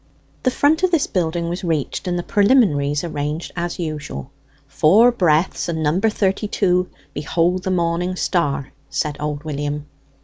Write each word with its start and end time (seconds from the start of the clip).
The 0.41 0.49
front 0.49 0.81
of 0.81 0.89
this 0.89 1.05
building 1.05 1.47
was 1.47 1.63
reached, 1.63 2.07
and 2.07 2.17
the 2.17 2.23
preliminaries 2.23 3.03
arranged 3.03 3.51
as 3.55 3.77
usual. 3.77 4.31
"Four 4.67 5.11
breaths, 5.11 5.69
and 5.69 5.83
number 5.83 6.09
thirty 6.09 6.47
two, 6.47 6.89
'Behold 7.13 7.61
the 7.61 7.69
Morning 7.69 8.15
Star,'" 8.15 8.73
said 8.89 9.15
old 9.19 9.43
William. 9.43 9.85